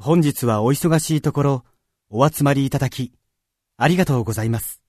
[0.00, 1.64] 本日はお忙しいところ、
[2.08, 3.12] お集まりいただき、
[3.76, 4.80] ありがとうございます。